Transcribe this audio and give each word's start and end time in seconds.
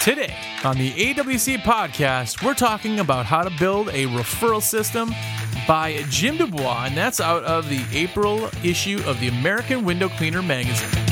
Today 0.00 0.34
on 0.64 0.78
the 0.78 0.92
AWC 0.92 1.58
podcast, 1.58 2.42
we're 2.42 2.54
talking 2.54 3.00
about 3.00 3.26
how 3.26 3.42
to 3.42 3.50
build 3.58 3.88
a 3.88 4.06
referral 4.06 4.62
system 4.62 5.10
by 5.68 6.02
Jim 6.08 6.38
Dubois, 6.38 6.86
and 6.86 6.96
that's 6.96 7.20
out 7.20 7.44
of 7.44 7.68
the 7.68 7.84
April 7.92 8.48
issue 8.64 9.02
of 9.04 9.20
the 9.20 9.28
American 9.28 9.84
Window 9.84 10.08
Cleaner 10.08 10.40
magazine. 10.40 11.09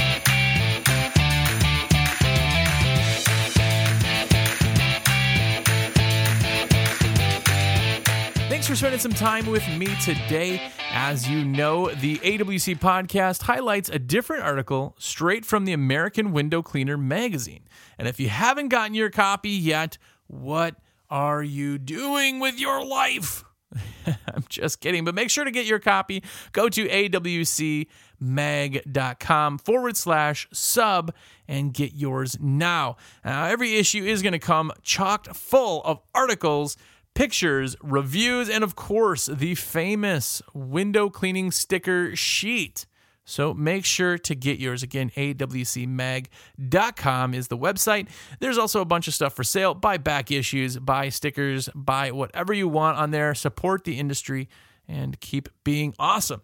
For 8.68 8.76
spending 8.76 9.00
some 9.00 9.14
time 9.14 9.46
with 9.46 9.66
me 9.78 9.86
today. 10.02 10.60
As 10.90 11.26
you 11.26 11.42
know, 11.42 11.88
the 11.88 12.18
AWC 12.18 12.78
podcast 12.78 13.40
highlights 13.40 13.88
a 13.88 13.98
different 13.98 14.42
article 14.42 14.94
straight 14.98 15.46
from 15.46 15.64
the 15.64 15.72
American 15.72 16.32
Window 16.32 16.60
Cleaner 16.60 16.98
magazine. 16.98 17.62
And 17.96 18.06
if 18.06 18.20
you 18.20 18.28
haven't 18.28 18.68
gotten 18.68 18.92
your 18.94 19.08
copy 19.08 19.48
yet, 19.48 19.96
what 20.26 20.74
are 21.08 21.42
you 21.42 21.78
doing 21.78 22.40
with 22.40 22.60
your 22.60 22.84
life? 22.84 23.42
I'm 24.06 24.44
just 24.50 24.82
kidding, 24.82 25.02
but 25.02 25.14
make 25.14 25.30
sure 25.30 25.44
to 25.44 25.50
get 25.50 25.64
your 25.64 25.78
copy. 25.78 26.22
Go 26.52 26.68
to 26.68 26.86
awcmag.com 26.88 27.88
forward 29.58 29.96
slash 29.96 30.46
sub 30.52 31.14
and 31.46 31.72
get 31.72 31.94
yours 31.94 32.36
now. 32.38 32.98
Now, 33.24 33.46
every 33.46 33.76
issue 33.76 34.04
is 34.04 34.20
going 34.20 34.34
to 34.34 34.38
come 34.38 34.72
chocked 34.82 35.34
full 35.34 35.82
of 35.84 36.02
articles 36.14 36.76
pictures, 37.18 37.76
reviews, 37.82 38.48
and 38.48 38.62
of 38.62 38.76
course, 38.76 39.26
the 39.26 39.56
famous 39.56 40.40
window 40.54 41.10
cleaning 41.10 41.50
sticker 41.50 42.14
sheet. 42.14 42.86
So 43.24 43.52
make 43.52 43.84
sure 43.84 44.18
to 44.18 44.36
get 44.36 44.60
yours. 44.60 44.84
Again, 44.84 45.10
awcmag.com 45.16 46.30
is 47.34 47.48
the 47.48 47.58
website. 47.58 48.08
There's 48.38 48.56
also 48.56 48.80
a 48.80 48.84
bunch 48.84 49.08
of 49.08 49.14
stuff 49.14 49.34
for 49.34 49.42
sale. 49.42 49.74
Buy 49.74 49.96
back 49.96 50.30
issues, 50.30 50.78
buy 50.78 51.08
stickers, 51.08 51.68
buy 51.74 52.12
whatever 52.12 52.52
you 52.52 52.68
want 52.68 52.98
on 52.98 53.10
there. 53.10 53.34
Support 53.34 53.82
the 53.82 53.98
industry 53.98 54.48
and 54.86 55.18
keep 55.18 55.48
being 55.64 55.96
awesome. 55.98 56.42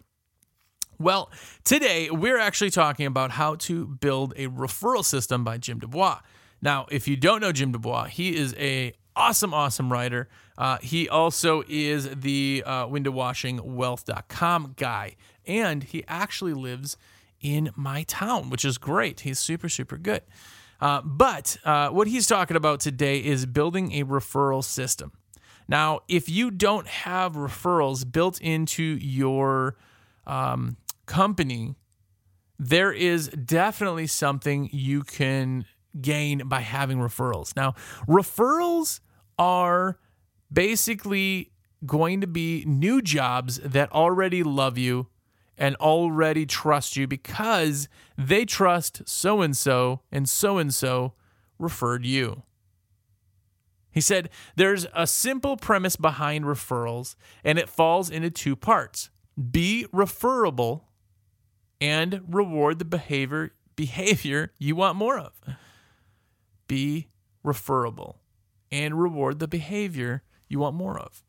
Well, 0.98 1.30
today 1.62 2.10
we're 2.10 2.40
actually 2.40 2.70
talking 2.70 3.06
about 3.06 3.30
how 3.30 3.54
to 3.54 3.86
build 3.86 4.32
a 4.36 4.48
referral 4.48 5.04
system 5.04 5.44
by 5.44 5.58
Jim 5.58 5.78
Dubois. 5.78 6.18
Now, 6.60 6.86
if 6.90 7.06
you 7.06 7.16
don't 7.16 7.40
know 7.40 7.52
Jim 7.52 7.70
Dubois, 7.70 8.06
he 8.06 8.34
is 8.34 8.56
a 8.58 8.94
awesome, 9.16 9.54
awesome 9.54 9.92
writer. 9.92 10.28
Uh, 10.56 10.78
he 10.80 11.08
also 11.08 11.62
is 11.68 12.08
the 12.14 12.62
uh, 12.64 12.86
windowwashingwealth.com 12.86 14.74
guy, 14.76 15.16
and 15.46 15.84
he 15.84 16.04
actually 16.06 16.54
lives 16.54 16.96
in 17.40 17.70
my 17.76 18.02
town, 18.04 18.50
which 18.50 18.64
is 18.64 18.78
great. 18.78 19.20
He's 19.20 19.38
super, 19.38 19.68
super 19.68 19.96
good. 19.96 20.22
Uh, 20.80 21.00
but 21.02 21.56
uh, 21.64 21.88
what 21.90 22.08
he's 22.08 22.26
talking 22.26 22.56
about 22.56 22.80
today 22.80 23.18
is 23.18 23.46
building 23.46 23.92
a 23.92 24.04
referral 24.04 24.62
system. 24.64 25.12
Now, 25.68 26.00
if 26.08 26.28
you 26.28 26.50
don't 26.50 26.86
have 26.86 27.34
referrals 27.34 28.10
built 28.10 28.40
into 28.40 28.82
your 28.82 29.76
um, 30.26 30.76
company, 31.06 31.74
there 32.58 32.92
is 32.92 33.28
definitely 33.28 34.06
something 34.06 34.68
you 34.72 35.02
can 35.02 35.64
gain 36.00 36.42
by 36.46 36.60
having 36.60 36.98
referrals. 36.98 37.54
Now, 37.56 37.74
referrals 38.08 39.00
are 39.38 39.98
basically 40.52 41.52
going 41.86 42.20
to 42.20 42.26
be 42.26 42.64
new 42.66 43.02
jobs 43.02 43.58
that 43.58 43.92
already 43.92 44.42
love 44.42 44.78
you 44.78 45.08
and 45.56 45.76
already 45.76 46.46
trust 46.46 46.96
you 46.96 47.06
because 47.06 47.88
they 48.16 48.44
trust 48.44 49.02
so 49.06 49.42
and 49.42 49.56
so 49.56 50.00
and 50.10 50.28
so 50.28 50.58
and 50.58 50.74
so 50.74 51.12
referred 51.58 52.04
you. 52.04 52.42
He 53.90 54.00
said 54.00 54.30
there's 54.56 54.86
a 54.92 55.06
simple 55.06 55.56
premise 55.56 55.94
behind 55.94 56.44
referrals 56.44 57.14
and 57.44 57.58
it 57.58 57.68
falls 57.68 58.10
into 58.10 58.30
two 58.30 58.56
parts. 58.56 59.10
Be 59.50 59.86
referable 59.92 60.88
and 61.80 62.22
reward 62.28 62.78
the 62.78 62.84
behavior 62.84 63.52
behavior 63.76 64.52
you 64.58 64.76
want 64.76 64.96
more 64.96 65.18
of. 65.18 65.32
Be 66.66 67.08
referable 67.42 68.20
and 68.70 69.00
reward 69.00 69.38
the 69.38 69.48
behavior 69.48 70.22
you 70.48 70.58
want 70.58 70.74
more 70.74 70.98
of. 70.98 71.22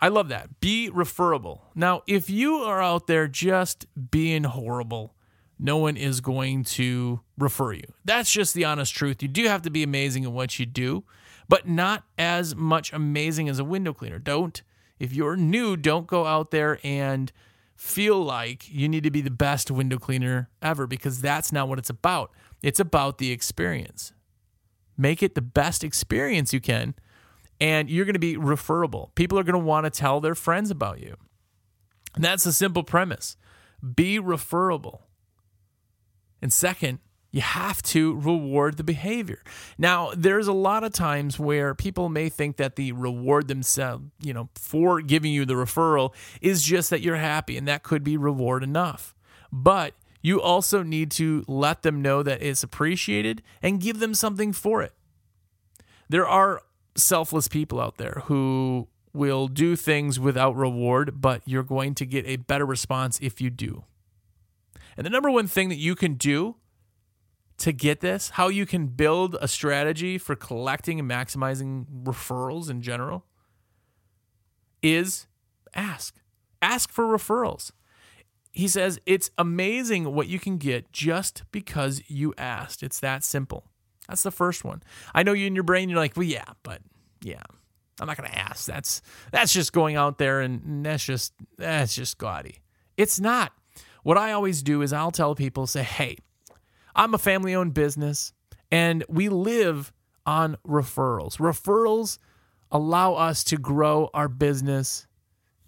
I 0.00 0.08
love 0.08 0.28
that. 0.28 0.60
Be 0.60 0.88
referable. 0.88 1.64
Now, 1.74 2.02
if 2.06 2.30
you 2.30 2.56
are 2.56 2.82
out 2.82 3.06
there 3.06 3.28
just 3.28 3.86
being 4.10 4.44
horrible, 4.44 5.14
no 5.58 5.76
one 5.76 5.96
is 5.96 6.22
going 6.22 6.64
to 6.64 7.20
refer 7.36 7.74
you. 7.74 7.92
That's 8.04 8.32
just 8.32 8.54
the 8.54 8.64
honest 8.64 8.94
truth. 8.94 9.22
You 9.22 9.28
do 9.28 9.44
have 9.46 9.62
to 9.62 9.70
be 9.70 9.82
amazing 9.82 10.24
at 10.24 10.32
what 10.32 10.58
you 10.58 10.64
do, 10.64 11.04
but 11.48 11.68
not 11.68 12.04
as 12.16 12.56
much 12.56 12.92
amazing 12.94 13.48
as 13.50 13.58
a 13.58 13.64
window 13.64 13.92
cleaner. 13.92 14.18
Don't, 14.18 14.62
if 14.98 15.12
you're 15.12 15.36
new, 15.36 15.76
don't 15.76 16.06
go 16.06 16.24
out 16.24 16.50
there 16.50 16.78
and 16.82 17.30
feel 17.76 18.22
like 18.22 18.70
you 18.70 18.88
need 18.88 19.04
to 19.04 19.10
be 19.10 19.20
the 19.20 19.30
best 19.30 19.70
window 19.70 19.98
cleaner 19.98 20.48
ever 20.62 20.86
because 20.86 21.20
that's 21.20 21.52
not 21.52 21.68
what 21.68 21.78
it's 21.78 21.90
about. 21.90 22.30
It's 22.62 22.80
about 22.80 23.18
the 23.18 23.30
experience. 23.32 24.12
Make 25.00 25.22
it 25.22 25.34
the 25.34 25.40
best 25.40 25.82
experience 25.82 26.52
you 26.52 26.60
can, 26.60 26.94
and 27.58 27.88
you're 27.88 28.04
going 28.04 28.12
to 28.12 28.18
be 28.18 28.36
referable. 28.36 29.12
People 29.14 29.38
are 29.38 29.42
going 29.42 29.58
to 29.58 29.66
want 29.66 29.84
to 29.84 29.90
tell 29.90 30.20
their 30.20 30.34
friends 30.34 30.70
about 30.70 31.00
you. 31.00 31.16
And 32.14 32.22
that's 32.22 32.44
a 32.44 32.52
simple 32.52 32.82
premise 32.82 33.38
be 33.94 34.18
referable. 34.18 35.06
And 36.42 36.52
second, 36.52 36.98
you 37.30 37.40
have 37.40 37.80
to 37.82 38.16
reward 38.16 38.76
the 38.76 38.84
behavior. 38.84 39.42
Now, 39.78 40.10
there's 40.14 40.48
a 40.48 40.52
lot 40.52 40.84
of 40.84 40.92
times 40.92 41.38
where 41.38 41.74
people 41.74 42.10
may 42.10 42.28
think 42.28 42.58
that 42.58 42.76
the 42.76 42.92
reward 42.92 43.48
themselves, 43.48 44.04
you 44.20 44.34
know, 44.34 44.50
for 44.54 45.00
giving 45.00 45.32
you 45.32 45.46
the 45.46 45.54
referral 45.54 46.12
is 46.42 46.62
just 46.62 46.90
that 46.90 47.00
you're 47.00 47.16
happy, 47.16 47.56
and 47.56 47.66
that 47.68 47.84
could 47.84 48.04
be 48.04 48.18
reward 48.18 48.62
enough. 48.62 49.14
But 49.50 49.94
you 50.22 50.40
also 50.40 50.82
need 50.82 51.10
to 51.12 51.44
let 51.46 51.82
them 51.82 52.02
know 52.02 52.22
that 52.22 52.42
it's 52.42 52.62
appreciated 52.62 53.42
and 53.62 53.80
give 53.80 53.98
them 53.98 54.14
something 54.14 54.52
for 54.52 54.82
it. 54.82 54.92
There 56.08 56.26
are 56.26 56.62
selfless 56.96 57.48
people 57.48 57.80
out 57.80 57.96
there 57.96 58.22
who 58.24 58.88
will 59.12 59.48
do 59.48 59.76
things 59.76 60.20
without 60.20 60.56
reward, 60.56 61.20
but 61.20 61.42
you're 61.44 61.62
going 61.62 61.94
to 61.94 62.06
get 62.06 62.26
a 62.26 62.36
better 62.36 62.66
response 62.66 63.18
if 63.20 63.40
you 63.40 63.50
do. 63.50 63.84
And 64.96 65.06
the 65.06 65.10
number 65.10 65.30
one 65.30 65.46
thing 65.46 65.68
that 65.68 65.76
you 65.76 65.94
can 65.94 66.14
do 66.14 66.56
to 67.58 67.72
get 67.72 68.00
this, 68.00 68.30
how 68.30 68.48
you 68.48 68.66
can 68.66 68.86
build 68.86 69.36
a 69.40 69.48
strategy 69.48 70.18
for 70.18 70.34
collecting 70.34 70.98
and 70.98 71.10
maximizing 71.10 71.84
referrals 72.04 72.70
in 72.70 72.82
general, 72.82 73.24
is 74.82 75.26
ask. 75.74 76.16
Ask 76.62 76.90
for 76.90 77.04
referrals 77.04 77.72
he 78.52 78.68
says 78.68 78.98
it's 79.06 79.30
amazing 79.38 80.12
what 80.14 80.26
you 80.28 80.38
can 80.38 80.58
get 80.58 80.92
just 80.92 81.44
because 81.52 82.02
you 82.08 82.34
asked. 82.36 82.82
It's 82.82 83.00
that 83.00 83.24
simple. 83.24 83.64
That's 84.08 84.22
the 84.22 84.30
first 84.30 84.64
one. 84.64 84.82
I 85.14 85.22
know 85.22 85.32
you 85.32 85.46
in 85.46 85.54
your 85.54 85.64
brain 85.64 85.88
you're 85.88 85.98
like, 85.98 86.16
"Well, 86.16 86.24
yeah, 86.24 86.44
but 86.62 86.80
yeah, 87.22 87.42
I'm 88.00 88.06
not 88.06 88.16
to 88.16 88.38
ask. 88.38 88.66
That's 88.66 89.02
that's 89.30 89.52
just 89.52 89.72
going 89.72 89.96
out 89.96 90.18
there 90.18 90.40
and 90.40 90.84
that's 90.84 91.04
just 91.04 91.32
that's 91.56 91.94
just 91.94 92.18
gaudy." 92.18 92.60
It's 92.96 93.20
not. 93.20 93.52
What 94.02 94.18
I 94.18 94.32
always 94.32 94.62
do 94.62 94.82
is 94.82 94.92
I'll 94.92 95.10
tell 95.12 95.34
people 95.34 95.66
say, 95.66 95.82
"Hey, 95.82 96.16
I'm 96.96 97.14
a 97.14 97.18
family-owned 97.18 97.74
business 97.74 98.32
and 98.70 99.04
we 99.08 99.28
live 99.28 99.92
on 100.26 100.56
referrals. 100.66 101.38
Referrals 101.38 102.18
allow 102.70 103.14
us 103.14 103.42
to 103.44 103.56
grow 103.56 104.10
our 104.14 104.28
business 104.28 105.06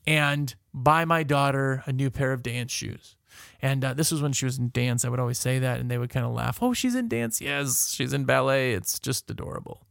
and 0.07 0.55
buy 0.75 1.05
my 1.05 1.23
daughter 1.23 1.83
a 1.87 1.93
new 1.93 2.11
pair 2.11 2.33
of 2.33 2.43
dance 2.43 2.73
shoes. 2.73 3.17
And 3.61 3.85
uh, 3.85 3.95
this 3.95 4.11
was 4.11 4.21
when 4.21 4.33
she 4.33 4.45
was 4.45 4.59
in 4.59 4.71
dance. 4.71 5.05
I 5.05 5.09
would 5.09 5.21
always 5.21 5.39
say 5.39 5.59
that, 5.59 5.81
and 5.81 5.91
they 5.91 5.99
would 5.99 6.11
kind 6.11 6.27
of 6.27 6.33
laugh. 6.33 6.59
Oh, 6.63 6.73
she's 6.73 6.95
in 6.95 7.09
dance. 7.09 7.41
Yes, 7.41 7.93
she's 7.95 8.13
in 8.13 8.25
ballet. 8.25 8.73
It's 8.73 8.99
just 8.99 9.31
adorable. 9.31 9.87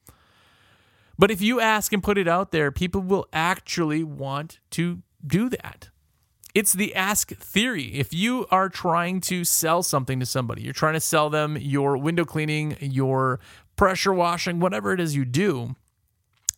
But 1.17 1.31
if 1.31 1.41
you 1.41 1.59
ask 1.59 1.93
and 1.93 2.03
put 2.03 2.17
it 2.17 2.27
out 2.27 2.51
there, 2.51 2.71
people 2.71 3.01
will 3.01 3.27
actually 3.31 4.03
want 4.03 4.59
to 4.71 5.01
do 5.25 5.49
that. 5.49 5.89
It's 6.53 6.73
the 6.73 6.93
ask 6.95 7.31
theory. 7.31 7.93
If 7.93 8.13
you 8.13 8.45
are 8.51 8.67
trying 8.67 9.21
to 9.21 9.45
sell 9.45 9.83
something 9.83 10.19
to 10.19 10.25
somebody, 10.25 10.63
you're 10.63 10.73
trying 10.73 10.95
to 10.95 10.99
sell 10.99 11.29
them 11.29 11.57
your 11.57 11.95
window 11.97 12.25
cleaning, 12.25 12.75
your 12.81 13.39
pressure 13.77 14.13
washing, 14.13 14.59
whatever 14.59 14.93
it 14.93 14.99
is 14.99 15.15
you 15.15 15.23
do, 15.23 15.75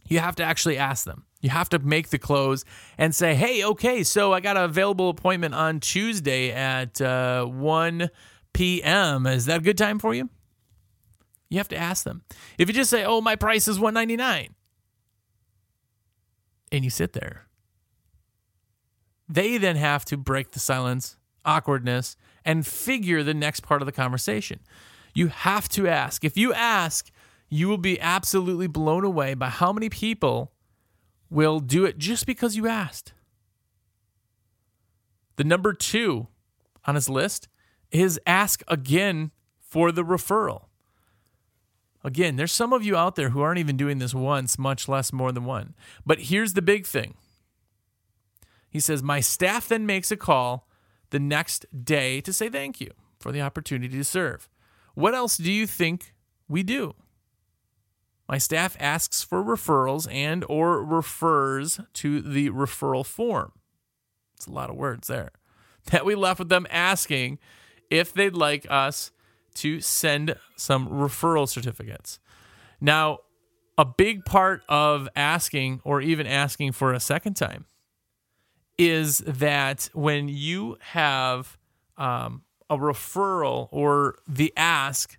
you 0.07 0.19
have 0.19 0.35
to 0.37 0.43
actually 0.43 0.77
ask 0.77 1.05
them. 1.05 1.25
You 1.43 1.49
have 1.49 1.67
to 1.69 1.79
make 1.79 2.07
the 2.07 2.17
close 2.17 2.63
and 2.97 3.13
say, 3.13 3.35
hey, 3.35 3.65
okay, 3.65 4.01
so 4.03 4.31
I 4.31 4.39
got 4.39 4.55
an 4.55 4.63
available 4.63 5.09
appointment 5.09 5.53
on 5.53 5.81
Tuesday 5.81 6.53
at 6.53 7.01
uh, 7.01 7.43
1 7.43 8.09
p.m. 8.53 9.27
Is 9.27 9.45
that 9.47 9.59
a 9.59 9.61
good 9.63 9.77
time 9.77 9.99
for 9.99 10.13
you? 10.13 10.29
You 11.49 11.57
have 11.57 11.67
to 11.67 11.75
ask 11.75 12.05
them. 12.05 12.23
If 12.57 12.69
you 12.69 12.73
just 12.73 12.89
say, 12.89 13.03
oh, 13.03 13.19
my 13.19 13.35
price 13.35 13.67
is 13.67 13.77
199 13.77 14.55
and 16.71 16.83
you 16.85 16.89
sit 16.89 17.11
there, 17.11 17.45
they 19.27 19.57
then 19.57 19.75
have 19.75 20.05
to 20.05 20.15
break 20.15 20.51
the 20.51 20.61
silence, 20.61 21.17
awkwardness, 21.43 22.15
and 22.45 22.65
figure 22.65 23.21
the 23.21 23.33
next 23.33 23.63
part 23.63 23.81
of 23.81 23.85
the 23.85 23.91
conversation. 23.91 24.61
You 25.13 25.27
have 25.27 25.67
to 25.69 25.89
ask. 25.89 26.23
If 26.23 26.37
you 26.37 26.53
ask, 26.53 27.11
you 27.49 27.67
will 27.67 27.77
be 27.77 27.99
absolutely 27.99 28.67
blown 28.67 29.03
away 29.03 29.33
by 29.33 29.49
how 29.49 29.73
many 29.73 29.89
people 29.89 30.52
will 31.33 31.59
do 31.59 31.83
it 31.85 31.97
just 31.97 32.25
because 32.25 32.55
you 32.55 32.67
asked. 32.67 33.13
The 35.35 35.43
number 35.43 35.73
two 35.73 36.27
on 36.85 36.95
his 36.95 37.09
list 37.09 37.47
is 37.91 38.19
ask 38.25 38.61
again 38.67 39.31
for 39.59 39.91
the 39.91 40.03
referral. 40.03 40.65
Again, 42.03 42.35
there's 42.35 42.51
some 42.51 42.73
of 42.73 42.83
you 42.83 42.95
out 42.95 43.15
there 43.15 43.29
who 43.29 43.41
aren't 43.41 43.59
even 43.59 43.77
doing 43.77 43.97
this 43.97 44.13
once, 44.13 44.59
much 44.59 44.87
less 44.87 45.13
more 45.13 45.31
than 45.31 45.45
one. 45.45 45.73
But 46.05 46.19
here's 46.23 46.53
the 46.53 46.61
big 46.61 46.85
thing. 46.85 47.15
He 48.69 48.79
says, 48.79 49.01
My 49.01 49.19
staff 49.19 49.69
then 49.69 49.85
makes 49.85 50.11
a 50.11 50.17
call 50.17 50.67
the 51.11 51.19
next 51.19 51.65
day 51.85 52.19
to 52.21 52.33
say 52.33 52.49
thank 52.49 52.81
you 52.81 52.91
for 53.19 53.31
the 53.31 53.41
opportunity 53.41 53.97
to 53.97 54.03
serve. 54.03 54.49
What 54.95 55.15
else 55.15 55.37
do 55.37 55.51
you 55.51 55.65
think 55.65 56.13
we 56.47 56.61
do? 56.61 56.93
My 58.27 58.37
staff 58.37 58.77
asks 58.79 59.23
for 59.23 59.43
referrals 59.43 60.11
and 60.11 60.45
or 60.47 60.83
refers 60.83 61.79
to 61.93 62.21
the 62.21 62.49
referral 62.49 63.05
form. 63.05 63.53
It's 64.35 64.47
a 64.47 64.51
lot 64.51 64.69
of 64.69 64.75
words 64.75 65.07
there. 65.07 65.31
That 65.91 66.05
we 66.05 66.15
left 66.15 66.39
with 66.39 66.47
them 66.47 66.65
asking 66.69 67.39
if 67.89 68.13
they'd 68.13 68.37
like 68.37 68.65
us 68.69 69.11
to 69.55 69.81
send 69.81 70.35
some 70.55 70.87
referral 70.87 71.45
certificates. 71.45 72.19
Now, 72.79 73.19
a 73.77 73.83
big 73.83 74.23
part 74.23 74.63
of 74.69 75.09
asking 75.13 75.81
or 75.83 75.99
even 75.99 76.25
asking 76.25 76.71
for 76.71 76.93
a 76.93 77.01
second 77.01 77.33
time 77.33 77.65
is 78.77 79.19
that 79.19 79.89
when 79.93 80.27
you 80.27 80.77
have 80.79 81.57
um, 81.97 82.43
a 82.69 82.77
referral 82.77 83.67
or 83.71 84.15
the 84.27 84.53
ask, 84.57 85.17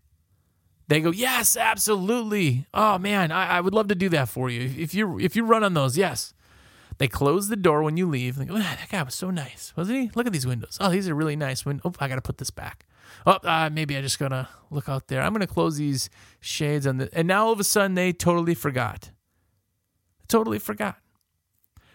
they 0.88 1.00
go, 1.00 1.10
yes, 1.10 1.56
absolutely. 1.56 2.66
Oh 2.74 2.98
man, 2.98 3.32
I, 3.32 3.58
I 3.58 3.60
would 3.60 3.74
love 3.74 3.88
to 3.88 3.94
do 3.94 4.08
that 4.10 4.28
for 4.28 4.50
you. 4.50 4.70
If 4.76 4.94
you 4.94 5.18
if 5.18 5.34
you 5.36 5.44
run 5.44 5.64
on 5.64 5.74
those, 5.74 5.96
yes. 5.96 6.34
They 6.98 7.08
close 7.08 7.48
the 7.48 7.56
door 7.56 7.82
when 7.82 7.96
you 7.96 8.08
leave. 8.08 8.36
They 8.36 8.44
go, 8.44 8.54
oh, 8.54 8.58
that 8.58 8.88
guy 8.88 9.02
was 9.02 9.16
so 9.16 9.30
nice, 9.30 9.72
wasn't 9.76 9.98
he? 9.98 10.10
Look 10.14 10.28
at 10.28 10.32
these 10.32 10.46
windows. 10.46 10.78
Oh, 10.80 10.90
these 10.90 11.08
are 11.08 11.14
really 11.14 11.34
nice. 11.34 11.66
When 11.66 11.80
oh, 11.84 11.92
I 11.98 12.06
got 12.06 12.14
to 12.14 12.22
put 12.22 12.38
this 12.38 12.50
back. 12.50 12.86
Oh, 13.26 13.38
uh, 13.42 13.70
maybe 13.72 13.96
I 13.96 14.02
just 14.02 14.18
gotta 14.18 14.48
look 14.70 14.88
out 14.88 15.08
there. 15.08 15.22
I'm 15.22 15.32
gonna 15.32 15.46
close 15.46 15.76
these 15.76 16.10
shades 16.40 16.86
on 16.86 16.98
the. 16.98 17.08
And 17.12 17.26
now 17.26 17.46
all 17.46 17.52
of 17.52 17.60
a 17.60 17.64
sudden 17.64 17.94
they 17.94 18.12
totally 18.12 18.54
forgot. 18.54 19.10
Totally 20.28 20.58
forgot. 20.58 20.98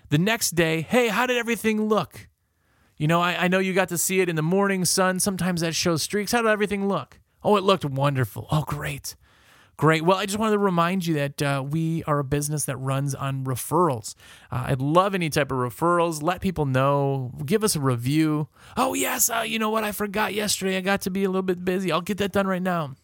The 0.10 0.18
next 0.18 0.52
day, 0.52 0.82
hey, 0.82 1.10
how 1.10 1.28
did 1.28 1.38
everything 1.38 1.88
look? 1.88 2.28
You 2.98 3.08
know, 3.08 3.22
I, 3.22 3.46
I 3.46 3.48
know 3.48 3.60
you 3.60 3.74
got 3.74 3.90
to 3.90 3.98
see 3.98 4.22
it 4.22 4.30
in 4.30 4.36
the 4.36 4.42
morning 4.42 4.86
sun. 4.86 5.20
Sometimes 5.20 5.62
that 5.62 5.76
shows 5.76 6.02
streaks. 6.02 6.32
How 6.32 6.42
did 6.42 6.50
everything 6.50 6.88
look? 6.88 7.19
Oh, 7.44 7.56
it 7.56 7.64
looked 7.64 7.86
wonderful. 7.86 8.48
Oh, 8.52 8.64
great. 8.68 9.16
Great. 9.78 10.04
Well, 10.04 10.18
I 10.18 10.26
just 10.26 10.38
wanted 10.38 10.54
to 10.54 10.60
remind 10.60 11.06
you 11.06 11.14
that 11.14 11.42
uh, 11.42 11.64
we 11.66 12.04
are 12.04 12.20
a 12.20 12.24
business 12.24 12.66
that 12.66 12.76
runs 12.76 13.16
on 13.16 13.46
referrals. 13.46 14.14
Uh, 14.52 14.66
I'd 14.68 14.82
love 14.82 15.16
any 15.16 15.30
type 15.30 15.54
of 15.54 15.58
referrals. 15.58 16.22
Let 16.22 16.42
people 16.42 16.66
know. 16.66 17.32
Give 17.46 17.64
us 17.64 17.78
a 17.78 17.80
review. 17.80 18.50
Oh, 18.76 18.94
yes. 18.94 19.30
Uh, 19.30 19.44
you 19.48 19.58
know 19.58 19.70
what? 19.70 19.86
I 19.86 19.94
forgot 19.94 20.34
yesterday. 20.34 20.76
I 20.76 20.82
got 20.82 21.00
to 21.04 21.10
be 21.10 21.24
a 21.24 21.30
little 21.30 21.44
bit 21.44 21.64
busy. 21.64 21.94
I'll 21.94 22.02
get 22.02 22.18
that 22.18 22.34
done 22.34 22.46
right 22.46 22.62
now. 22.62 22.96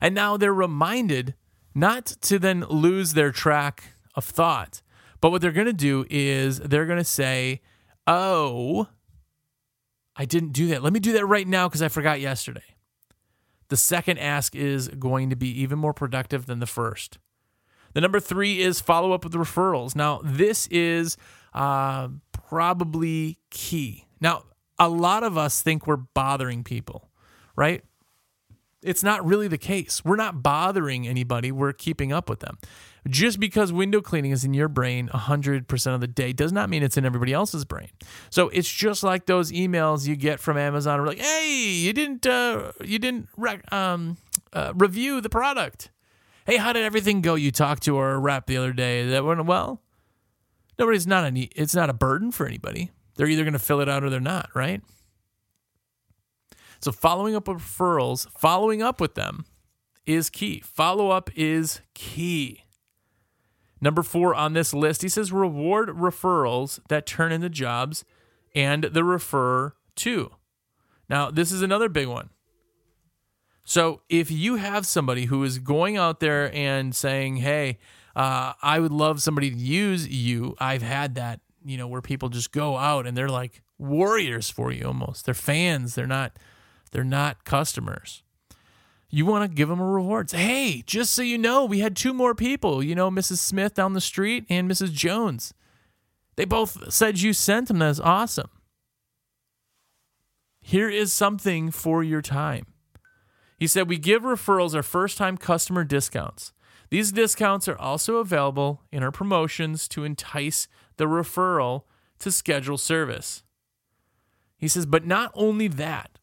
And 0.00 0.14
now 0.14 0.36
they're 0.36 0.54
reminded 0.54 1.34
not 1.74 2.06
to 2.06 2.38
then 2.38 2.60
lose 2.68 3.14
their 3.14 3.32
track 3.32 3.94
of 4.14 4.24
thought. 4.24 4.80
But 5.20 5.30
what 5.30 5.40
they're 5.40 5.50
going 5.50 5.66
to 5.66 5.72
do 5.72 6.06
is 6.08 6.60
they're 6.60 6.86
going 6.86 6.98
to 6.98 7.04
say, 7.04 7.62
Oh, 8.06 8.86
I 10.14 10.24
didn't 10.24 10.52
do 10.52 10.68
that. 10.68 10.84
Let 10.84 10.92
me 10.92 11.00
do 11.00 11.14
that 11.14 11.26
right 11.26 11.48
now 11.48 11.68
because 11.68 11.82
I 11.82 11.88
forgot 11.88 12.20
yesterday. 12.20 12.73
The 13.68 13.76
second 13.76 14.18
ask 14.18 14.54
is 14.54 14.88
going 14.88 15.30
to 15.30 15.36
be 15.36 15.48
even 15.62 15.78
more 15.78 15.94
productive 15.94 16.46
than 16.46 16.60
the 16.60 16.66
first. 16.66 17.18
The 17.94 18.00
number 18.00 18.20
three 18.20 18.60
is 18.60 18.80
follow 18.80 19.12
up 19.12 19.24
with 19.24 19.34
referrals. 19.34 19.94
Now, 19.94 20.20
this 20.24 20.66
is 20.66 21.16
uh, 21.52 22.08
probably 22.32 23.38
key. 23.50 24.06
Now, 24.20 24.44
a 24.78 24.88
lot 24.88 25.22
of 25.22 25.38
us 25.38 25.62
think 25.62 25.86
we're 25.86 25.96
bothering 25.96 26.64
people, 26.64 27.08
right? 27.56 27.82
It's 28.84 29.02
not 29.02 29.24
really 29.24 29.48
the 29.48 29.58
case. 29.58 30.04
We're 30.04 30.16
not 30.16 30.42
bothering 30.42 31.08
anybody, 31.08 31.50
we're 31.50 31.72
keeping 31.72 32.12
up 32.12 32.28
with 32.28 32.40
them. 32.40 32.58
Just 33.08 33.38
because 33.38 33.72
window 33.72 34.00
cleaning 34.00 34.30
is 34.30 34.44
in 34.44 34.54
your 34.54 34.68
brain 34.68 35.08
100% 35.12 35.94
of 35.94 36.00
the 36.00 36.06
day 36.06 36.32
does 36.32 36.52
not 36.52 36.70
mean 36.70 36.82
it's 36.82 36.96
in 36.96 37.04
everybody 37.04 37.32
else's 37.32 37.64
brain. 37.64 37.88
So 38.30 38.48
it's 38.48 38.70
just 38.70 39.02
like 39.02 39.26
those 39.26 39.52
emails 39.52 40.06
you 40.06 40.16
get 40.16 40.40
from 40.40 40.56
Amazon 40.56 41.00
where 41.00 41.08
like, 41.08 41.18
"Hey, 41.18 41.70
you 41.70 41.92
didn't 41.92 42.26
uh, 42.26 42.72
you 42.82 42.98
didn't 42.98 43.28
rec- 43.36 43.70
um, 43.72 44.16
uh, 44.52 44.72
review 44.74 45.20
the 45.20 45.28
product. 45.28 45.90
Hey, 46.46 46.56
how 46.56 46.72
did 46.72 46.82
everything 46.82 47.20
go? 47.20 47.34
You 47.34 47.50
talked 47.50 47.82
to 47.84 47.96
our 47.96 48.18
rep 48.18 48.46
the 48.46 48.56
other 48.56 48.72
day. 48.72 49.06
That 49.06 49.24
went 49.24 49.44
well. 49.46 49.82
Nobody's 50.78 51.06
not 51.06 51.24
any. 51.24 51.50
It's 51.54 51.74
not 51.74 51.90
a 51.90 51.94
burden 51.94 52.32
for 52.32 52.46
anybody. 52.46 52.90
They're 53.16 53.28
either 53.28 53.44
going 53.44 53.52
to 53.52 53.58
fill 53.58 53.80
it 53.80 53.88
out 53.88 54.02
or 54.02 54.10
they're 54.10 54.20
not, 54.20 54.50
right? 54.54 54.82
So 56.84 56.92
following 56.92 57.34
up 57.34 57.48
with 57.48 57.60
referrals, 57.60 58.28
following 58.38 58.82
up 58.82 59.00
with 59.00 59.14
them 59.14 59.46
is 60.04 60.28
key. 60.28 60.60
Follow 60.60 61.08
up 61.08 61.30
is 61.34 61.80
key. 61.94 62.64
Number 63.80 64.02
four 64.02 64.34
on 64.34 64.52
this 64.52 64.74
list, 64.74 65.00
he 65.00 65.08
says 65.08 65.32
reward 65.32 65.88
referrals 65.88 66.80
that 66.90 67.06
turn 67.06 67.32
into 67.32 67.48
jobs 67.48 68.04
and 68.54 68.84
the 68.84 69.02
refer 69.02 69.72
to. 69.96 70.32
Now, 71.08 71.30
this 71.30 71.52
is 71.52 71.62
another 71.62 71.88
big 71.88 72.06
one. 72.06 72.28
So, 73.64 74.02
if 74.10 74.30
you 74.30 74.56
have 74.56 74.84
somebody 74.84 75.24
who 75.24 75.42
is 75.42 75.58
going 75.58 75.96
out 75.96 76.20
there 76.20 76.54
and 76.54 76.94
saying, 76.94 77.36
Hey, 77.36 77.78
uh, 78.14 78.52
I 78.60 78.78
would 78.78 78.92
love 78.92 79.22
somebody 79.22 79.50
to 79.50 79.56
use 79.56 80.06
you, 80.06 80.54
I've 80.58 80.82
had 80.82 81.14
that, 81.14 81.40
you 81.64 81.78
know, 81.78 81.88
where 81.88 82.02
people 82.02 82.28
just 82.28 82.52
go 82.52 82.76
out 82.76 83.06
and 83.06 83.16
they're 83.16 83.30
like 83.30 83.62
warriors 83.78 84.50
for 84.50 84.70
you 84.70 84.86
almost. 84.86 85.24
They're 85.24 85.32
fans, 85.32 85.94
they're 85.94 86.06
not, 86.06 86.38
they're 86.94 87.04
not 87.04 87.44
customers 87.44 88.22
you 89.14 89.24
want 89.24 89.48
to 89.48 89.54
give 89.54 89.68
them 89.68 89.78
a 89.80 89.86
reward. 89.86 90.28
Say, 90.28 90.38
hey, 90.38 90.82
just 90.86 91.12
so 91.12 91.22
you 91.22 91.38
know, 91.38 91.64
we 91.64 91.78
had 91.78 91.94
two 91.94 92.12
more 92.12 92.34
people, 92.34 92.82
you 92.82 92.96
know, 92.96 93.12
Mrs. 93.12 93.38
Smith 93.38 93.74
down 93.74 93.92
the 93.92 94.00
street 94.00 94.44
and 94.50 94.68
Mrs. 94.68 94.92
Jones. 94.92 95.54
They 96.34 96.44
both 96.44 96.92
said 96.92 97.20
you 97.20 97.32
sent 97.32 97.68
them. 97.68 97.78
That's 97.78 98.00
awesome. 98.00 98.50
Here 100.60 100.88
is 100.88 101.12
something 101.12 101.70
for 101.70 102.02
your 102.02 102.22
time. 102.22 102.66
He 103.56 103.68
said, 103.68 103.88
We 103.88 103.98
give 103.98 104.22
referrals 104.22 104.74
our 104.74 104.82
first 104.82 105.16
time 105.16 105.36
customer 105.36 105.84
discounts. 105.84 106.52
These 106.90 107.12
discounts 107.12 107.68
are 107.68 107.78
also 107.78 108.16
available 108.16 108.82
in 108.90 109.04
our 109.04 109.12
promotions 109.12 109.86
to 109.88 110.02
entice 110.02 110.66
the 110.96 111.04
referral 111.04 111.82
to 112.18 112.32
schedule 112.32 112.78
service. 112.78 113.44
He 114.56 114.66
says, 114.66 114.86
But 114.86 115.06
not 115.06 115.30
only 115.34 115.68
that, 115.68 116.18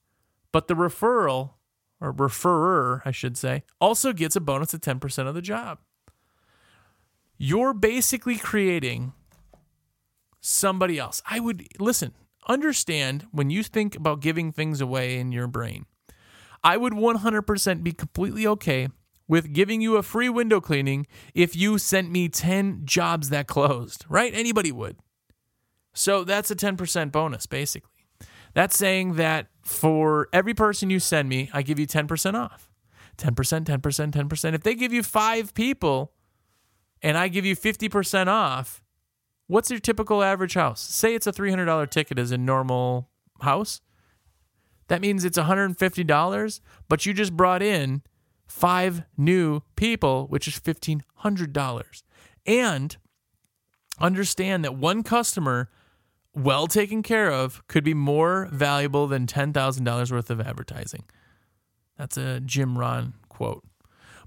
but 0.52 0.68
the 0.68 0.76
referral 0.76 1.52
or 2.00 2.14
referrer, 2.14 3.02
I 3.06 3.12
should 3.12 3.38
say, 3.38 3.64
also 3.80 4.14
gets 4.14 4.36
a 4.36 4.42
bonus 4.42 4.74
of 4.74 4.82
10% 4.82 5.28
of 5.28 5.36
the 5.36 5.42
job. 5.42 5.80
You're 7.38 7.74
basically 7.74 8.38
creating 8.38 9.14
somebody 10.40 11.00
else. 11.00 11.22
I 11.26 11.40
would 11.40 11.68
listen, 11.80 12.14
understand 12.48 13.28
when 13.32 13.50
you 13.50 13.64
think 13.64 13.96
about 13.96 14.20
giving 14.20 14.52
things 14.52 14.82
away 14.82 15.18
in 15.18 15.32
your 15.32 15.48
brain. 15.48 15.86
I 16.64 16.78
would 16.78 16.94
100% 16.94 17.84
be 17.84 17.92
completely 17.92 18.46
okay 18.46 18.90
with 19.28 19.54
giving 19.54 19.82
you 19.82 19.96
a 19.96 20.04
free 20.04 20.30
window 20.30 20.60
cleaning 20.60 21.08
if 21.34 21.56
you 21.56 21.78
sent 21.78 22.12
me 22.12 22.28
10 22.28 22.82
jobs 22.84 23.30
that 23.30 23.48
closed, 23.48 24.06
right? 24.10 24.34
Anybody 24.36 24.72
would. 24.72 24.98
So 25.94 26.24
that's 26.24 26.52
a 26.52 26.56
10% 26.56 27.12
bonus, 27.12 27.46
basically. 27.46 27.91
That's 28.54 28.78
saying 28.78 29.16
that 29.16 29.48
for 29.62 30.28
every 30.34 30.54
person 30.54 30.90
you 30.90 31.00
send 31.00 31.30
me, 31.30 31.50
I 31.54 31.62
give 31.62 31.80
you 31.80 31.88
10% 31.88 32.34
off. 32.34 32.70
10%, 33.18 33.66
10%, 33.66 34.12
10%. 34.12 34.54
If 34.54 34.64
they 34.64 34.76
give 34.76 34.92
you 34.92 35.04
five 35.04 35.54
people 35.54 36.14
and 37.02 37.18
I 37.18 37.28
give 37.28 37.46
you 37.46 37.56
50% 37.56 38.28
off, 38.28 38.82
what's 39.48 39.70
your 39.70 39.80
typical 39.80 40.24
average 40.24 40.56
house? 40.56 40.82
Say 40.82 41.16
it's 41.16 41.28
a 41.28 41.32
$300 41.32 41.90
ticket 41.90 42.18
as 42.18 42.32
a 42.32 42.38
normal 42.38 43.10
house. 43.42 43.82
That 44.88 45.02
means 45.02 45.24
it's 45.24 45.38
$150, 45.38 46.60
but 46.90 47.06
you 47.06 47.14
just 47.14 47.38
brought 47.38 47.62
in 47.62 48.02
five 48.48 49.04
new 49.18 49.62
people, 49.76 50.28
which 50.28 50.48
is 50.48 50.60
$1,500. 50.60 52.04
And 52.46 52.98
understand 54.00 54.66
that 54.66 54.76
one 54.76 55.04
customer 55.04 55.70
well 56.34 56.68
taken 56.68 57.04
care 57.04 57.32
of 57.32 57.66
could 57.68 57.84
be 57.84 57.94
more 57.94 58.48
valuable 58.52 59.08
than 59.08 59.28
$10,000 59.28 60.12
worth 60.12 60.30
of 60.30 60.42
advertising. 60.42 61.04
That's 61.98 62.18
a 62.18 62.40
Jim 62.40 62.78
Rohn 62.78 63.14
quote. 63.30 63.64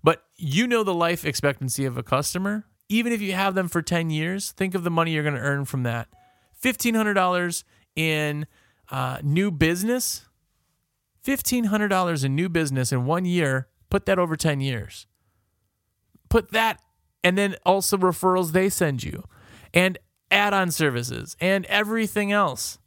But 0.03 0.25
you 0.37 0.67
know 0.67 0.85
the 0.85 0.95
life 0.95 1.25
expectancy 1.25 1.85
of 1.85 1.97
a 1.97 2.03
customer. 2.03 2.67
Even 2.89 3.13
if 3.13 3.23
you 3.23 3.33
have 3.33 3.55
them 3.55 3.69
for 3.69 3.81
10 3.81 4.11
years, 4.11 4.53
think 4.53 4.75
of 4.75 4.85
the 4.85 4.91
money 4.91 5.13
you're 5.13 5.23
going 5.23 5.35
to 5.35 5.41
earn 5.41 5.65
from 5.65 5.83
that. 5.85 6.09
$1,500 6.63 7.65
in 7.97 8.47
uh, 8.91 9.19
new 9.23 9.51
business, 9.51 10.27
$1,500 11.25 12.25
in 12.25 12.35
new 12.35 12.49
business 12.49 12.93
in 12.93 13.07
one 13.07 13.25
year, 13.25 13.69
put 13.91 14.05
that 14.07 14.19
over 14.19 14.37
10 14.37 14.61
years. 14.61 15.07
put 16.29 16.51
that 16.53 16.81
and 17.23 17.39
then 17.39 17.57
also 17.65 17.97
referrals 17.97 18.53
they 18.53 18.69
send 18.69 19.03
you 19.03 19.25
and 19.73 19.99
add 20.35 20.53
on 20.53 20.71
services 20.71 21.37
and 21.41 21.65
everything 21.67 22.33
else. 22.33 22.79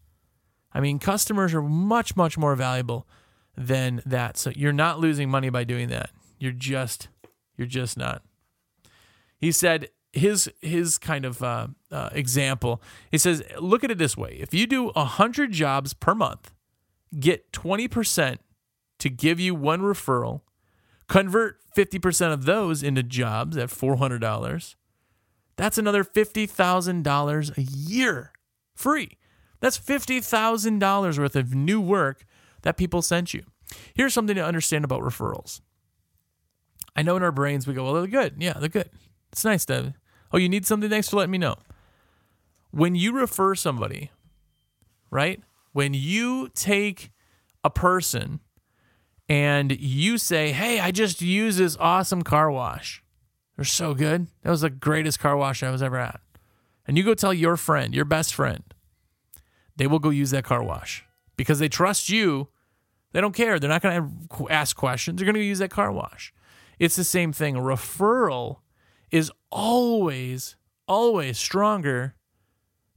I 0.73 0.79
mean, 0.79 0.99
customers 0.99 1.53
are 1.53 1.61
much, 1.61 2.15
much 2.15 2.37
more 2.37 2.55
valuable 2.55 3.07
than 3.55 4.01
that. 4.05 4.37
So 4.37 4.51
you're 4.55 4.73
not 4.73 4.99
losing 4.99 5.29
money 5.29 5.49
by 5.49 5.63
doing 5.63 5.89
that. 5.89 6.11
You're 6.37 6.51
just, 6.51 7.07
you're 7.55 7.67
just 7.67 7.97
not. 7.97 8.21
He 9.39 9.51
said 9.51 9.89
his 10.13 10.49
his 10.61 10.97
kind 10.97 11.25
of 11.25 11.41
uh, 11.43 11.67
uh, 11.91 12.09
example. 12.11 12.81
He 13.11 13.17
says, 13.17 13.43
look 13.59 13.83
at 13.83 13.91
it 13.91 13.97
this 13.97 14.17
way: 14.17 14.37
if 14.39 14.53
you 14.53 14.67
do 14.67 14.91
hundred 14.95 15.51
jobs 15.51 15.93
per 15.93 16.13
month, 16.15 16.53
get 17.19 17.51
twenty 17.51 17.87
percent 17.87 18.41
to 18.99 19.09
give 19.09 19.39
you 19.39 19.55
one 19.55 19.81
referral, 19.81 20.41
convert 21.07 21.59
fifty 21.73 21.99
percent 21.99 22.33
of 22.33 22.45
those 22.45 22.83
into 22.83 23.03
jobs 23.03 23.57
at 23.57 23.69
four 23.69 23.97
hundred 23.97 24.19
dollars. 24.19 24.75
That's 25.57 25.77
another 25.77 26.03
fifty 26.03 26.45
thousand 26.45 27.03
dollars 27.03 27.51
a 27.57 27.61
year, 27.61 28.31
free. 28.75 29.17
That's 29.59 29.79
$50,000 29.79 31.17
worth 31.17 31.35
of 31.35 31.55
new 31.55 31.81
work 31.81 32.25
that 32.61 32.77
people 32.77 33.01
sent 33.01 33.33
you. 33.33 33.43
Here's 33.93 34.13
something 34.13 34.35
to 34.35 34.45
understand 34.45 34.85
about 34.85 35.01
referrals. 35.01 35.61
I 36.95 37.01
know 37.01 37.15
in 37.15 37.23
our 37.23 37.31
brains 37.31 37.67
we 37.67 37.73
go, 37.73 37.83
well, 37.83 37.93
they're 37.93 38.07
good. 38.07 38.35
Yeah, 38.37 38.53
they're 38.53 38.69
good. 38.69 38.89
It's 39.31 39.45
nice 39.45 39.65
to. 39.65 39.93
Oh, 40.31 40.37
you 40.37 40.49
need 40.49 40.65
something? 40.65 40.89
Thanks 40.89 41.09
for 41.09 41.17
letting 41.17 41.31
me 41.31 41.37
know. 41.37 41.55
When 42.71 42.95
you 42.95 43.13
refer 43.13 43.55
somebody, 43.55 44.11
right? 45.09 45.41
When 45.73 45.93
you 45.93 46.49
take 46.49 47.11
a 47.63 47.69
person 47.69 48.39
and 49.29 49.71
you 49.79 50.17
say, 50.17 50.51
hey, 50.51 50.79
I 50.79 50.91
just 50.91 51.21
used 51.21 51.59
this 51.59 51.77
awesome 51.79 52.23
car 52.23 52.51
wash. 52.51 53.03
They're 53.57 53.65
so 53.65 53.93
good. 53.93 54.27
That 54.43 54.51
was 54.51 54.61
the 54.61 54.69
greatest 54.69 55.19
car 55.19 55.35
wash 55.35 55.63
I 55.63 55.71
was 55.71 55.81
ever 55.81 55.97
at. 55.97 56.21
And 56.87 56.97
you 56.97 57.03
go 57.03 57.13
tell 57.13 57.33
your 57.33 57.57
friend, 57.57 57.93
your 57.93 58.05
best 58.05 58.33
friend, 58.33 58.63
they 59.75 59.87
will 59.87 59.99
go 59.99 60.09
use 60.09 60.31
that 60.31 60.45
car 60.45 60.63
wash 60.63 61.03
because 61.35 61.59
they 61.59 61.67
trust 61.67 62.07
you. 62.07 62.47
They 63.11 63.19
don't 63.19 63.35
care. 63.35 63.59
They're 63.59 63.69
not 63.69 63.81
going 63.81 64.27
to 64.29 64.49
ask 64.49 64.75
questions. 64.75 65.17
They're 65.17 65.25
going 65.25 65.35
to 65.35 65.43
use 65.43 65.59
that 65.59 65.71
car 65.71 65.91
wash. 65.91 66.33
It's 66.79 66.95
the 66.95 67.03
same 67.03 67.33
thing. 67.33 67.55
A 67.55 67.59
referral 67.59 68.57
is 69.11 69.31
always, 69.51 70.55
always 70.87 71.39
stronger 71.39 72.15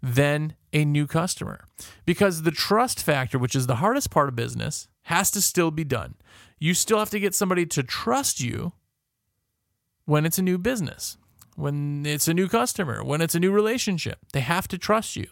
than 0.03 0.55
a 0.73 0.85
new 0.85 1.07
customer 1.07 1.65
because 2.05 2.43
the 2.43 2.51
trust 2.51 3.03
factor, 3.03 3.39
which 3.39 3.57
is 3.57 3.67
the 3.67 3.77
hardest 3.77 4.11
part 4.11 4.29
of 4.29 4.37
business, 4.37 4.89
has 5.05 5.31
to 5.31 5.41
still 5.41 5.71
be 5.71 5.85
done. 5.85 6.15
You 6.59 6.75
still 6.75 6.99
have 6.99 7.11
to 7.11 7.21
get 7.21 7.35
somebody 7.35 7.65
to 7.67 7.83
trust 7.83 8.41
you 8.41 8.73
when 10.11 10.27
it's 10.27 10.39
a 10.39 10.43
new 10.43 10.59
business, 10.59 11.17
when 11.55 12.05
it's 12.05 12.27
a 12.27 12.35
new 12.35 12.49
customer, 12.49 13.05
when 13.05 13.21
it's 13.21 13.37
a 13.37 13.39
new 13.39 13.53
relationship. 13.53 14.19
They 14.33 14.41
have 14.41 14.67
to 14.67 14.77
trust 14.77 15.15
you. 15.15 15.29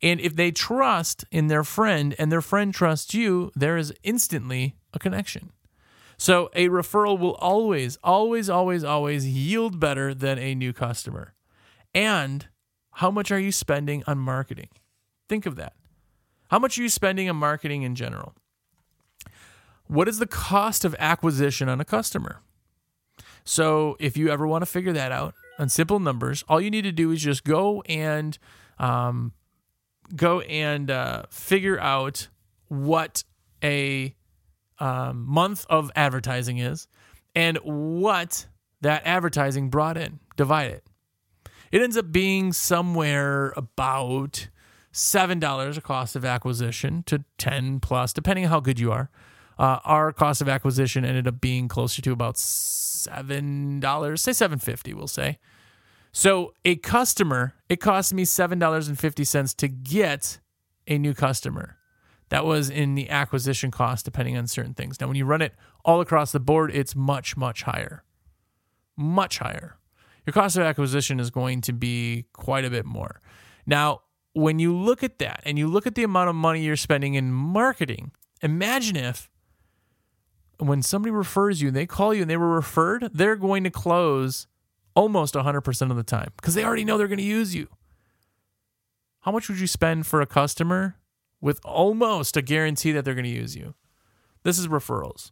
And 0.00 0.18
if 0.18 0.34
they 0.34 0.50
trust 0.50 1.26
in 1.30 1.48
their 1.48 1.62
friend 1.62 2.14
and 2.18 2.32
their 2.32 2.40
friend 2.40 2.72
trusts 2.72 3.12
you, 3.12 3.52
there 3.54 3.76
is 3.76 3.92
instantly 4.02 4.76
a 4.94 4.98
connection. 4.98 5.52
So 6.16 6.48
a 6.54 6.70
referral 6.70 7.18
will 7.18 7.34
always, 7.34 7.98
always, 8.02 8.48
always, 8.48 8.82
always 8.82 9.26
yield 9.26 9.78
better 9.78 10.14
than 10.14 10.38
a 10.38 10.54
new 10.54 10.72
customer. 10.72 11.34
And 11.94 12.48
how 12.92 13.10
much 13.10 13.30
are 13.30 13.38
you 13.38 13.52
spending 13.52 14.02
on 14.06 14.16
marketing? 14.16 14.70
Think 15.28 15.44
of 15.44 15.56
that. 15.56 15.74
How 16.50 16.58
much 16.58 16.78
are 16.78 16.82
you 16.82 16.88
spending 16.88 17.28
on 17.28 17.36
marketing 17.36 17.82
in 17.82 17.94
general? 17.94 18.32
What 19.86 20.08
is 20.08 20.18
the 20.18 20.26
cost 20.26 20.82
of 20.82 20.96
acquisition 20.98 21.68
on 21.68 21.78
a 21.78 21.84
customer? 21.84 22.40
So, 23.44 23.96
if 24.00 24.16
you 24.16 24.30
ever 24.30 24.46
want 24.46 24.62
to 24.62 24.66
figure 24.66 24.92
that 24.94 25.12
out 25.12 25.34
on 25.58 25.68
simple 25.68 26.00
numbers, 26.00 26.44
all 26.48 26.60
you 26.60 26.70
need 26.70 26.82
to 26.82 26.92
do 26.92 27.10
is 27.10 27.20
just 27.20 27.44
go 27.44 27.82
and 27.82 28.38
um, 28.78 29.32
go 30.16 30.40
and 30.40 30.90
uh, 30.90 31.24
figure 31.30 31.78
out 31.78 32.28
what 32.68 33.24
a 33.62 34.14
um, 34.78 35.24
month 35.26 35.66
of 35.68 35.90
advertising 35.94 36.58
is 36.58 36.88
and 37.34 37.58
what 37.58 38.46
that 38.80 39.02
advertising 39.04 39.70
brought 39.70 39.96
in. 39.96 40.20
Divide 40.36 40.70
it. 40.70 40.84
It 41.70 41.82
ends 41.82 41.96
up 41.96 42.12
being 42.12 42.52
somewhere 42.52 43.52
about 43.56 44.48
seven 44.92 45.40
dollars 45.40 45.76
a 45.76 45.80
cost 45.80 46.16
of 46.16 46.24
acquisition 46.24 47.02
to 47.04 47.24
ten 47.36 47.80
plus, 47.80 48.12
depending 48.12 48.44
on 48.44 48.50
how 48.50 48.60
good 48.60 48.78
you 48.78 48.92
are. 48.92 49.10
Uh, 49.58 49.78
our 49.84 50.12
cost 50.12 50.40
of 50.40 50.48
acquisition 50.48 51.04
ended 51.04 51.28
up 51.28 51.40
being 51.40 51.68
closer 51.68 52.02
to 52.02 52.12
about 52.12 52.36
seven 52.36 53.80
dollars, 53.80 54.22
say 54.22 54.32
seven 54.32 54.58
fifty, 54.58 54.94
we'll 54.94 55.06
say. 55.06 55.38
So 56.16 56.54
a 56.64 56.76
customer, 56.76 57.54
it 57.68 57.80
cost 57.80 58.14
me 58.14 58.22
$7.50 58.22 59.56
to 59.56 59.66
get 59.66 60.38
a 60.86 60.96
new 60.96 61.12
customer. 61.12 61.76
That 62.28 62.44
was 62.44 62.70
in 62.70 62.94
the 62.94 63.10
acquisition 63.10 63.72
cost, 63.72 64.04
depending 64.04 64.36
on 64.36 64.46
certain 64.46 64.74
things. 64.74 65.00
Now, 65.00 65.08
when 65.08 65.16
you 65.16 65.24
run 65.24 65.42
it 65.42 65.54
all 65.84 66.00
across 66.00 66.30
the 66.30 66.38
board, 66.38 66.70
it's 66.72 66.94
much, 66.94 67.36
much 67.36 67.64
higher. 67.64 68.04
Much 68.96 69.38
higher. 69.38 69.76
Your 70.24 70.32
cost 70.32 70.56
of 70.56 70.62
acquisition 70.62 71.18
is 71.18 71.30
going 71.30 71.62
to 71.62 71.72
be 71.72 72.26
quite 72.32 72.64
a 72.64 72.70
bit 72.70 72.86
more. 72.86 73.20
Now, 73.66 74.02
when 74.34 74.60
you 74.60 74.72
look 74.72 75.02
at 75.02 75.18
that 75.18 75.42
and 75.44 75.58
you 75.58 75.66
look 75.66 75.84
at 75.84 75.96
the 75.96 76.04
amount 76.04 76.28
of 76.28 76.36
money 76.36 76.62
you're 76.62 76.76
spending 76.76 77.14
in 77.14 77.32
marketing, 77.32 78.12
imagine 78.40 78.94
if 78.94 79.28
when 80.58 80.82
somebody 80.82 81.10
refers 81.10 81.60
you 81.60 81.68
and 81.68 81.76
they 81.76 81.86
call 81.86 82.14
you 82.14 82.22
and 82.22 82.30
they 82.30 82.36
were 82.36 82.54
referred, 82.54 83.10
they're 83.12 83.36
going 83.36 83.64
to 83.64 83.70
close 83.70 84.46
almost 84.94 85.34
100% 85.34 85.90
of 85.90 85.96
the 85.96 86.02
time 86.02 86.32
because 86.36 86.54
they 86.54 86.64
already 86.64 86.84
know 86.84 86.96
they're 86.98 87.08
going 87.08 87.18
to 87.18 87.24
use 87.24 87.54
you. 87.54 87.68
How 89.20 89.32
much 89.32 89.48
would 89.48 89.58
you 89.58 89.66
spend 89.66 90.06
for 90.06 90.20
a 90.20 90.26
customer 90.26 90.96
with 91.40 91.60
almost 91.64 92.36
a 92.36 92.42
guarantee 92.42 92.92
that 92.92 93.04
they're 93.04 93.14
going 93.14 93.24
to 93.24 93.30
use 93.30 93.56
you? 93.56 93.74
This 94.42 94.58
is 94.58 94.68
referrals. 94.68 95.30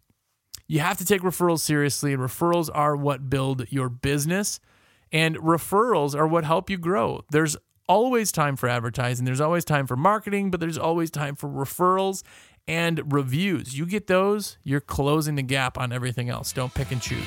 You 0.67 0.81
have 0.81 0.97
to 0.99 1.05
take 1.05 1.21
referrals 1.21 1.61
seriously, 1.61 2.17
referrals 2.17 2.71
are 2.73 2.97
what 2.97 3.29
build 3.29 3.67
your 3.71 3.91
business, 3.91 4.59
and 5.13 5.37
referrals 5.37 6.15
are 6.15 6.27
what 6.27 6.45
help 6.45 6.71
you 6.71 6.79
grow. 6.79 7.23
There's 7.31 7.57
always 7.89 8.33
time 8.33 8.57
for 8.57 8.69
advertising, 8.69 9.27
there's 9.27 9.41
always 9.41 9.67
time 9.67 9.87
for 9.87 9.97
marketing, 9.97 10.51
but 10.51 10.61
there's 10.61 10.79
always 10.79 11.11
time 11.11 11.37
for 11.37 11.49
referrals 11.49 12.23
and 12.67 13.13
reviews. 13.13 13.77
You 13.77 13.87
get 13.87 14.07
those, 14.07 14.59
you're 14.63 14.81
closing 14.81 15.35
the 15.35 15.43
gap 15.43 15.79
on 15.79 15.93
everything 15.93 16.29
else. 16.29 16.53
Don't 16.53 16.73
pick 16.73 16.93
and 16.93 17.01
choose. 17.01 17.25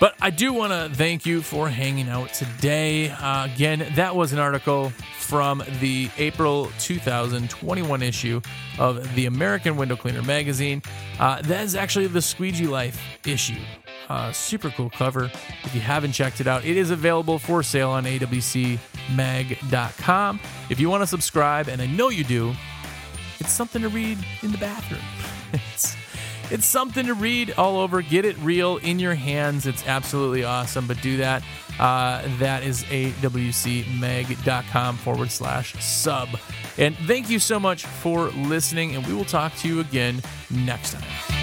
But 0.00 0.14
I 0.18 0.30
do 0.30 0.54
want 0.54 0.72
to 0.72 0.96
thank 0.96 1.26
you 1.26 1.42
for 1.42 1.68
hanging 1.68 2.08
out 2.08 2.32
today. 2.32 3.10
Uh, 3.10 3.44
again, 3.44 3.86
that 3.96 4.16
was 4.16 4.32
an 4.32 4.38
article 4.38 4.92
from 5.18 5.62
the 5.78 6.08
April 6.16 6.72
2021 6.78 8.02
issue 8.02 8.40
of 8.78 9.14
the 9.14 9.26
American 9.26 9.76
Window 9.76 9.96
Cleaner 9.96 10.22
magazine. 10.22 10.82
Uh, 11.18 11.42
that 11.42 11.64
is 11.64 11.74
actually 11.74 12.06
the 12.06 12.22
Squeegee 12.22 12.66
Life 12.66 12.98
issue. 13.26 13.60
Uh, 14.08 14.32
super 14.32 14.70
cool 14.70 14.88
cover. 14.88 15.30
If 15.64 15.74
you 15.74 15.82
haven't 15.82 16.12
checked 16.12 16.40
it 16.40 16.46
out, 16.46 16.64
it 16.64 16.78
is 16.78 16.90
available 16.90 17.38
for 17.38 17.62
sale 17.62 17.90
on 17.90 18.04
awcmag.com. 19.08 20.40
If 20.68 20.80
you 20.80 20.90
want 20.90 21.02
to 21.02 21.06
subscribe, 21.06 21.68
and 21.68 21.80
I 21.80 21.86
know 21.86 22.08
you 22.08 22.24
do, 22.24 22.54
it's 23.38 23.52
something 23.52 23.82
to 23.82 23.88
read 23.88 24.18
in 24.42 24.52
the 24.52 24.58
bathroom. 24.58 25.00
it's 25.52 25.96
it's 26.50 26.66
something 26.66 27.06
to 27.06 27.14
read 27.14 27.54
all 27.56 27.78
over. 27.78 28.02
Get 28.02 28.24
it 28.24 28.36
real 28.38 28.78
in 28.78 28.98
your 28.98 29.14
hands. 29.14 29.66
It's 29.66 29.86
absolutely 29.86 30.42
awesome. 30.42 30.88
But 30.88 31.00
do 31.00 31.18
that. 31.18 31.44
Uh, 31.78 32.22
that 32.38 32.64
is 32.64 32.82
awcmag.com 32.84 33.36
forward 34.96 35.30
slash 35.30 35.74
sub. 35.82 36.28
And 36.76 36.96
thank 36.96 37.30
you 37.30 37.38
so 37.38 37.60
much 37.60 37.86
for 37.86 38.30
listening. 38.30 38.96
And 38.96 39.06
we 39.06 39.14
will 39.14 39.24
talk 39.24 39.54
to 39.58 39.68
you 39.68 39.78
again 39.80 40.22
next 40.50 40.92
time. 40.92 41.39